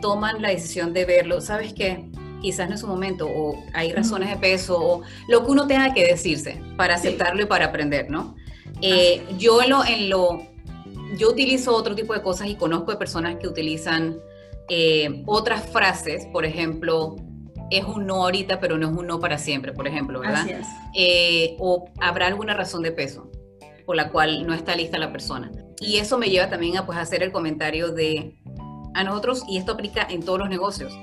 [0.02, 1.42] toman la decisión de verlo.
[1.42, 2.10] ¿Sabes qué?
[2.42, 5.94] Quizás no es su momento, o hay razones de peso, o lo que uno tenga
[5.94, 8.36] que decirse para aceptarlo y para aprender, ¿no?
[8.82, 10.42] Eh, yo en lo, en lo,
[11.18, 14.18] yo utilizo otro tipo de cosas y conozco de personas que utilizan
[14.68, 17.16] eh, otras frases, por ejemplo,
[17.72, 20.46] es un no ahorita, pero no es un no para siempre, por ejemplo, ¿verdad?
[20.94, 23.32] Eh, o habrá alguna razón de peso
[23.86, 25.52] por la cual no está lista la persona.
[25.80, 28.38] Y eso me lleva también a pues, hacer el comentario de
[28.94, 30.94] a nosotros, y esto aplica en todos los negocios,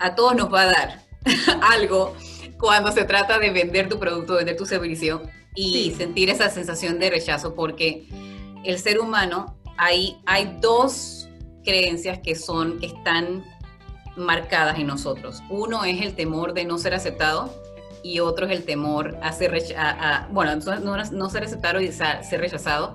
[0.00, 1.02] a todos nos va a dar
[1.62, 2.14] algo
[2.58, 5.22] cuando se trata de vender tu producto, vender tu servicio
[5.54, 8.08] y sentir esa sensación de rechazo, porque
[8.64, 11.28] el ser humano, hay, hay dos
[11.64, 13.44] creencias que son, que están
[14.16, 15.42] marcadas en nosotros.
[15.50, 17.54] Uno es el temor de no ser aceptado
[18.06, 19.50] y otro es el temor a ser,
[20.30, 20.56] bueno,
[21.12, 22.94] no, ser aceptado y ser rechazado,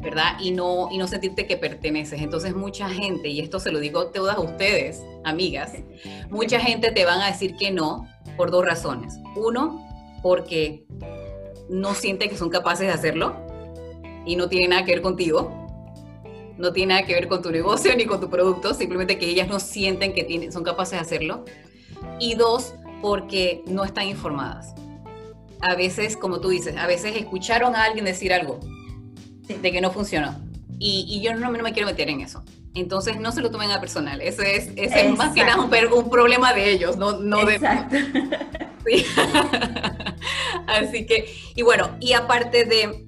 [0.00, 0.36] ¿verdad?
[0.40, 2.22] Y no, y no sentirte que perteneces.
[2.22, 5.72] Entonces mucha gente, y esto se lo digo a todas ustedes, amigas,
[6.30, 9.18] mucha gente te van a decir que no por dos razones.
[9.34, 9.84] Uno,
[10.22, 10.86] porque
[11.68, 13.36] no sienten que son capaces de hacerlo
[14.24, 15.50] y no tiene nada que ver contigo.
[16.58, 19.48] No tiene nada que ver con tu negocio ni con tu producto, simplemente que ellas
[19.48, 21.44] no sienten que tienen, son capaces de hacerlo.
[22.20, 24.74] Y dos, porque no están informadas.
[25.60, 28.60] A veces, como tú dices, a veces escucharon a alguien decir algo
[29.46, 30.40] de que no funcionó.
[30.78, 32.42] Y, yo no, me quiero meter en eso.
[32.74, 34.22] Entonces, no se lo tomen a personal.
[34.22, 37.58] Eso es, es más que nada un, problema de ellos, no, no de...
[38.86, 39.04] Sí.
[40.66, 43.06] Así que, y bueno, y aparte de,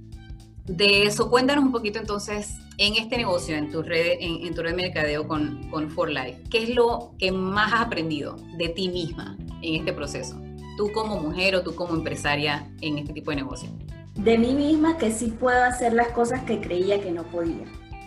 [0.66, 4.70] de eso, cuéntanos un poquito entonces en este negocio, en tu red, en, tu red
[4.70, 8.88] de mercadeo con, con For Life, ¿qué es lo que más has aprendido de ti
[8.88, 10.40] misma en este proceso?
[10.76, 13.70] Tú como mujer o tú como empresaria en este tipo de negocio.
[14.16, 17.64] De mí misma que sí puedo hacer las cosas que creía que no podía.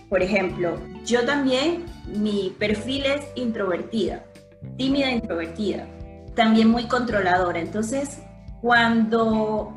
[0.09, 4.25] Por ejemplo, yo también, mi perfil es introvertida,
[4.75, 5.87] tímida introvertida,
[6.35, 7.59] también muy controladora.
[7.59, 8.19] Entonces,
[8.61, 9.73] cuando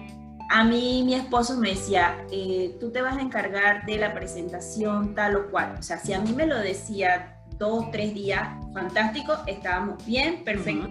[0.55, 5.15] a mí mi esposo me decía, eh, tú te vas a encargar de la presentación
[5.15, 5.77] tal o cual.
[5.79, 10.91] O sea, si a mí me lo decía dos, tres días, fantástico, estábamos bien, perfecto,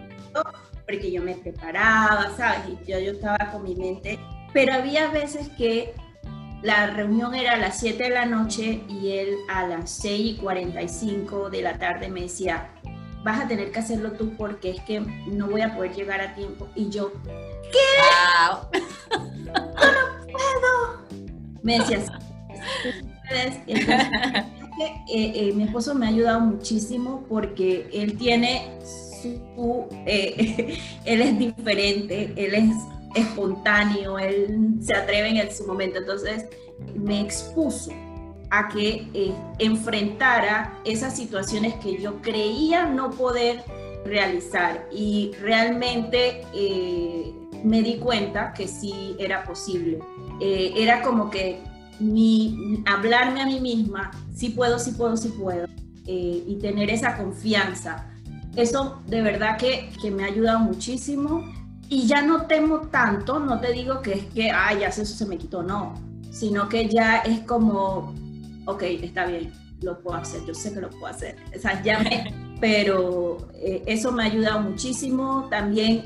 [0.83, 2.61] porque yo me preparaba, ¿sabes?
[2.69, 4.19] Y yo, yo estaba con mi mente.
[4.51, 5.93] Pero había veces que
[6.63, 10.37] la reunión era a las 7 de la noche y él a las 6 y
[10.37, 12.71] 45 de la tarde me decía,
[13.23, 16.33] vas a tener que hacerlo tú porque es que no voy a poder llegar a
[16.33, 16.67] tiempo.
[16.73, 17.13] Y yo,
[17.71, 18.79] ¿qué?
[19.53, 21.21] no puedo.
[21.63, 22.07] Me decías,
[23.31, 24.45] eh,
[25.07, 28.79] eh, mi esposo me ha ayudado muchísimo porque él tiene
[29.21, 32.75] su, eh, él es diferente, él es
[33.15, 36.45] espontáneo, él se atreve en su momento, entonces
[36.95, 37.91] me expuso
[38.49, 39.07] a que
[39.59, 43.63] enfrentara esas situaciones que yo creía no poder
[44.03, 44.87] realizar.
[44.91, 46.41] Y realmente
[47.63, 49.99] me di cuenta que sí era posible.
[50.39, 51.61] Eh, era como que
[51.99, 55.67] mi, hablarme a mí misma, sí puedo, sí puedo, sí puedo,
[56.07, 58.07] eh, y tener esa confianza.
[58.55, 61.43] Eso de verdad que, que, me ha ayudado muchísimo
[61.87, 65.25] y ya no temo tanto, no te digo que es que, ay, ya eso se
[65.25, 65.93] me quitó, no,
[66.31, 68.13] sino que ya es como,
[68.65, 71.99] ok, está bien, lo puedo hacer, yo sé que lo puedo hacer, o sea, ya
[71.99, 76.03] me, pero eh, eso me ha ayudado muchísimo, también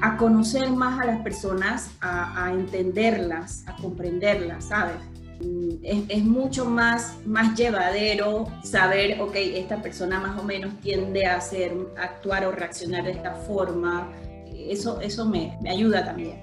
[0.00, 4.96] a conocer más a las personas, a, entenderlas, a comprenderlas, ¿sabes?
[5.40, 11.36] Mm, es, mucho más, más llevadero saber, ok, esta persona más o menos tiende a
[11.36, 14.10] hacer, actuar o reaccionar de esta forma.
[14.52, 16.40] Eso, eso me, me ayuda también.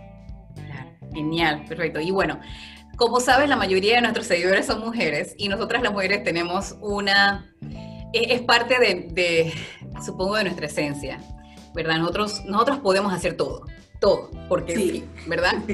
[1.14, 2.00] genial, perfecto.
[2.00, 2.40] Y bueno,
[2.96, 7.52] como sabes, la mayoría de nuestros seguidores son mujeres y nosotras las mujeres tenemos una,
[8.14, 9.54] es, parte de, de,
[10.04, 11.20] supongo, de nuestra esencia
[11.74, 11.98] ¿verdad?
[11.98, 13.66] Nosotros, nosotros podemos hacer todo.
[14.00, 15.54] todo, porque sí, ¿verdad?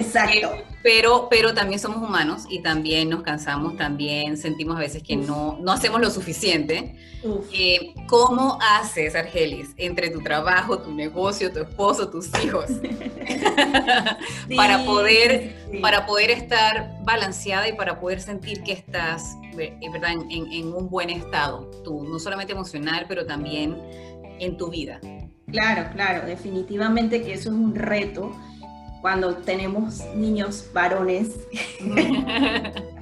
[0.00, 0.54] Exacto.
[0.54, 5.16] Eh, pero, pero también somos humanos y también nos cansamos, también sentimos a veces que
[5.16, 6.96] no, no hacemos lo suficiente.
[7.52, 12.66] Eh, ¿Cómo haces, Argelis, entre tu trabajo, tu negocio, tu esposo, tus hijos,
[14.56, 20.12] para, poder, para poder estar balanceada y para poder sentir que estás ¿verdad?
[20.30, 23.76] En, en un buen estado, tú, no solamente emocional, pero también
[24.38, 25.00] en tu vida?
[25.50, 28.32] Claro, claro, definitivamente que eso es un reto
[29.00, 31.38] cuando tenemos niños varones,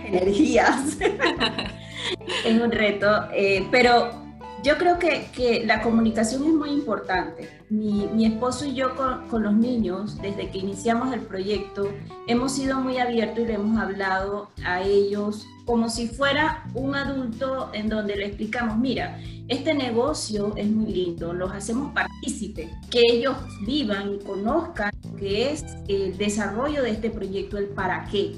[0.05, 0.98] energías,
[2.44, 4.22] es un reto, eh, pero
[4.63, 7.49] yo creo que, la comunicación es muy importante.
[7.69, 11.89] Mi, esposo y yo con, con, los niños, desde que iniciamos el proyecto,
[12.27, 17.71] hemos sido muy abiertos y le hemos hablado a ellos como si fuera un adulto
[17.73, 23.37] en donde le explicamos, mira, este negocio es muy lindo, los hacemos partícipes, que ellos
[23.67, 28.35] vivan y conozcan que es el desarrollo de este proyecto, el para qué.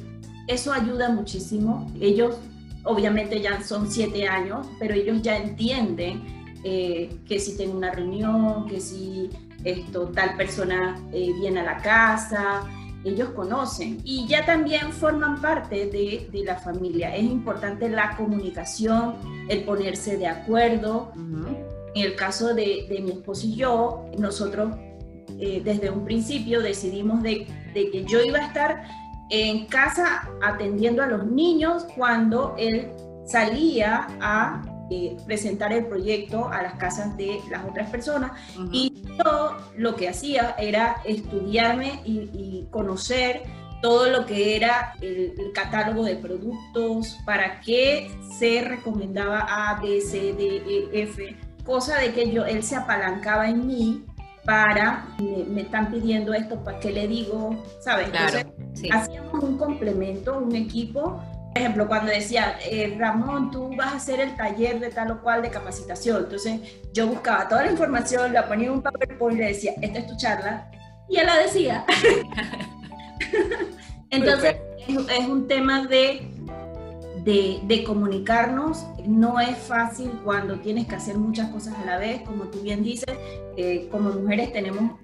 [0.46, 1.90] Eso ayuda muchísimo.
[2.00, 2.36] Ellos
[2.84, 6.22] obviamente ya son siete años, pero ellos ya entienden
[6.64, 9.30] eh, que si tengo una reunión, que si
[9.64, 12.64] esto, tal persona eh, viene a la casa,
[13.04, 17.14] ellos conocen y ya también forman parte de, de la familia.
[17.14, 19.16] Es importante la comunicación,
[19.48, 21.12] el ponerse de acuerdo.
[21.94, 24.74] En el caso de, de, mi esposo y yo, nosotros
[25.38, 28.84] eh, desde un principio decidimos de, de, que yo iba a estar
[29.30, 32.90] en casa atendiendo a los niños cuando él
[33.26, 38.32] salía a eh, presentar el proyecto a las casas de las otras personas.
[38.70, 43.42] Y yo lo que hacía era estudiarme y, conocer
[43.80, 50.34] todo lo que era el, catálogo de productos, para qué se recomendaba A, B, C,
[50.34, 50.62] D,
[50.92, 54.04] E, F, cosa de que yo, él se apalancaba en mí
[54.44, 57.62] para, me, están pidiendo esto, ¿para qué le digo?
[57.80, 58.08] ¿Sabes?
[58.08, 58.46] Entonces,
[58.92, 61.20] hacíamos un complemento, un equipo.
[61.52, 65.22] Por ejemplo, cuando decía, eh, Ramón, tú vas a hacer el taller de tal o
[65.22, 66.60] cual de capacitación, entonces
[66.92, 70.06] yo buscaba toda la información, la ponía en un PowerPoint y le decía, esta es
[70.08, 70.68] tu charla,
[71.08, 71.84] y él la decía.
[74.10, 74.56] entonces,
[74.88, 76.28] es, un tema de,
[77.24, 82.44] de, comunicarnos, no es fácil cuando tienes que hacer muchas cosas a la vez, como
[82.44, 83.14] tú bien dices,
[83.56, 84.98] eh, como mujeres tenemos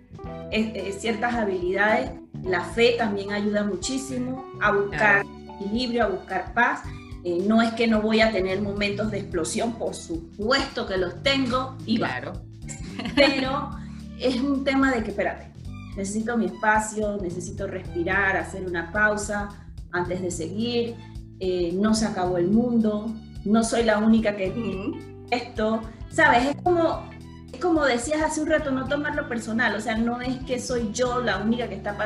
[0.50, 2.10] eh, ciertas habilidades,
[2.44, 5.24] la fe también ayuda muchísimo a buscar
[5.60, 6.82] equilibrio, a buscar paz.
[7.22, 11.22] Eh, no es que no voy a tener momentos de explosión, por supuesto que los
[11.22, 12.32] tengo, y claro.
[13.14, 13.70] pero
[14.18, 15.50] es un tema de que, espérate,
[15.96, 19.48] necesito mi espacio, necesito respirar, hacer una pausa
[19.92, 20.96] antes de seguir,
[21.40, 23.12] eh, no se acabó el mundo,
[23.44, 24.52] no soy la única que
[25.30, 25.80] esto,
[26.10, 26.46] ¿sabes?
[26.46, 27.08] Es como,
[27.60, 31.20] como decías hace un rato, no tomarlo personal, o sea, no es que soy yo
[31.20, 31.96] la única que está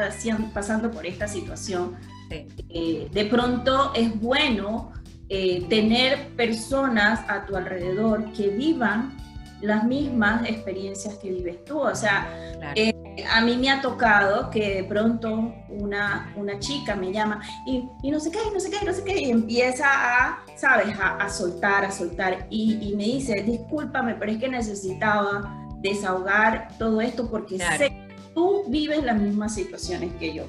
[0.52, 1.96] pasando por esta situación,
[2.30, 4.92] eh, de pronto es bueno
[5.28, 9.16] eh, tener personas a tu alrededor que vivan
[9.64, 11.80] las mismas experiencias que vives tú.
[11.80, 12.28] O sea,
[12.74, 12.92] eh,
[13.30, 18.10] a mí me ha tocado que de pronto una, una chica me llama y, y,
[18.10, 21.84] no sé qué, no sé qué, no sé qué, y empieza a, ¿sabes?, a, soltar,
[21.84, 27.90] a soltar, y, me dice, discúlpame, pero es que necesitaba desahogar todo esto porque sé
[27.90, 30.46] que tú vives las mismas situaciones que yo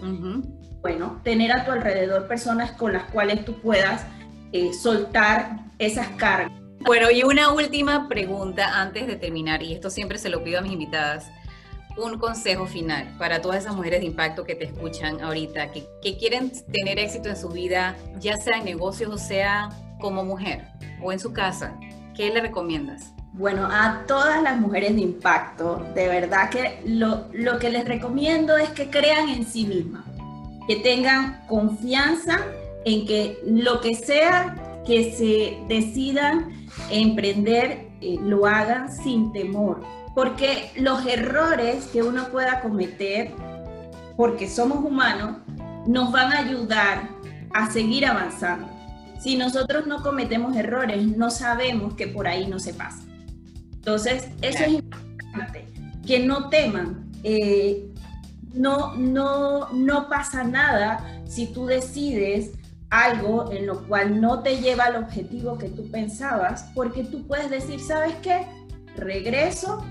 [0.86, 4.06] bueno, tener a tu alrededor personas con las cuales tú puedas
[4.52, 6.52] eh, soltar esas cargas.
[6.86, 10.62] Bueno, y una última pregunta antes de terminar, y esto siempre se lo pido a
[10.62, 11.32] mis invitadas.
[11.98, 16.18] Un consejo final para todas esas mujeres de impacto que te escuchan ahorita, que, que
[16.18, 19.70] quieren tener éxito en su vida, ya sea en negocios o sea
[20.00, 20.68] como mujer
[21.02, 21.76] o en su casa.
[22.16, 23.14] ¿Qué le recomiendas?
[23.34, 28.58] Bueno, a todas las mujeres de impacto, de verdad que lo, lo que les recomiendo
[28.58, 30.04] es que crean en sí mismas
[30.68, 32.40] que tengan confianza
[32.86, 39.82] en que lo que sea que se decidan emprender, eh, lo hagan sin temor.
[40.14, 43.32] Porque los errores que uno pueda cometer,
[44.16, 45.38] porque somos humanos,
[45.88, 47.10] nos van a ayudar
[47.54, 48.68] a seguir avanzando.
[49.20, 53.04] Si nosotros no cometemos errores, no sabemos que por ahí no se pasa.
[53.74, 55.68] Entonces, eso es importante,
[56.06, 57.12] que no teman.
[57.24, 57.92] Eh,
[58.54, 62.52] no, no, no pasa nada si tú decides
[62.96, 67.50] algo en lo cual no te lleva al objetivo que tú pensabas, porque tú puedes
[67.50, 68.46] decir, ¿sabes qué?
[68.96, 69.86] Regreso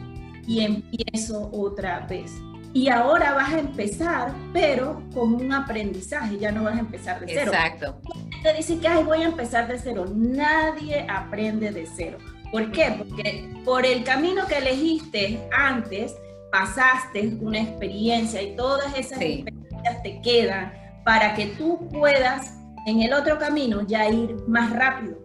[0.46, 2.32] y empiezo otra vez.
[2.72, 7.26] Y ahora vas a empezar, pero con un aprendizaje, ya no vas a empezar de
[7.28, 7.52] cero.
[7.52, 8.00] Exacto.
[8.42, 10.06] Te dice que Ay, voy a empezar de cero.
[10.12, 12.18] Nadie aprende de cero.
[12.50, 12.94] ¿Por qué?
[12.98, 16.16] Porque por el camino que elegiste antes,
[16.50, 20.72] pasaste una experiencia y todas esas experiencias te quedan
[21.04, 25.18] para que tú puedas en el otro camino ya ir más rápido.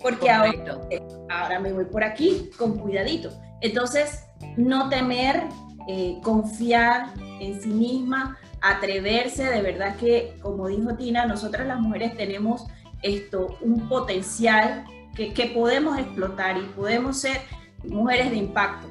[0.00, 0.78] Porque ahora,
[1.28, 3.30] ahora, me voy por aquí con cuidadito.
[3.60, 4.24] Entonces,
[4.56, 5.42] no temer,
[5.88, 12.16] eh, confiar en sí misma, atreverse, de verdad que, como dijo Tina, nosotras las mujeres
[12.16, 12.66] tenemos
[13.02, 14.84] esto, un potencial
[15.16, 17.40] que, que podemos explotar y podemos ser
[17.84, 18.88] mujeres de impacto.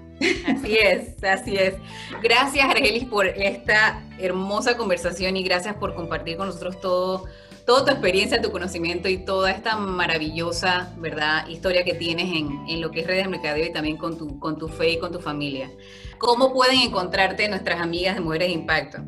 [0.47, 1.75] Así es, así es.
[2.21, 7.25] Gracias, Argelis, por esta hermosa conversación y gracias por compartir con nosotros todo,
[7.67, 12.79] toda tu experiencia, tu conocimiento y toda esta maravillosa, ¿verdad?, historia que tienes en, en
[12.79, 15.11] lo que es redes de mercadeo y también con tu, con tu fe y con
[15.11, 15.69] tu familia.
[16.17, 18.99] ¿Cómo pueden encontrarte nuestras amigas de Mujeres de Impacto?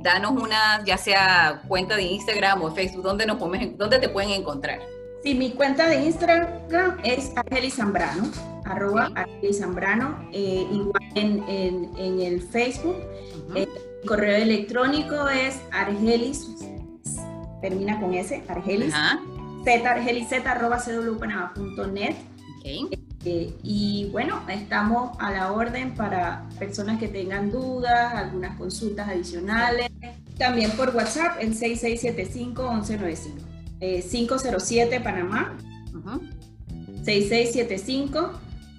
[0.00, 3.38] Danos una, ya sea cuenta de Instagram o Facebook, ¿dónde, nos
[3.76, 4.80] dónde te pueden encontrar?
[5.24, 8.30] Sí, mi cuenta de Instagram es Argelis Zambrano
[8.64, 9.10] arroba
[9.52, 11.44] Zambrano, eh, igual en,
[11.98, 12.96] en, el Facebook.
[13.54, 13.68] el
[14.06, 16.48] correo electrónico es argelis,
[17.60, 18.94] termina con S, argelis,
[19.64, 22.14] z, argelis, z, arroba cwpanama.net.
[23.26, 29.90] Eh, y bueno, estamos a la orden para personas que tengan dudas, algunas consultas adicionales.
[30.38, 33.54] También por WhatsApp, el 6675-1195.
[33.80, 35.56] 507 Panamá.
[37.04, 38.32] 6675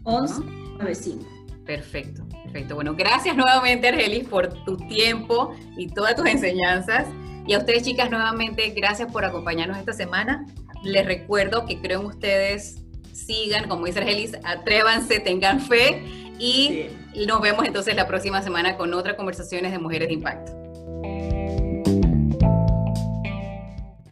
[0.06, 1.26] 1195.
[1.66, 2.76] Perfecto, perfecto.
[2.76, 7.08] Bueno, gracias nuevamente, Argelis, por tu tiempo y todas tus enseñanzas.
[7.48, 10.46] Y a ustedes, chicas, nuevamente, gracias por acompañarnos esta semana.
[10.84, 12.78] Les recuerdo que creo en ustedes,
[13.14, 16.04] sigan, como dice Argelis, atrévanse, tengan fe
[16.40, 16.88] y
[17.28, 20.65] nos vemos entonces la próxima semana con otras conversaciones de Mujeres de Impacto.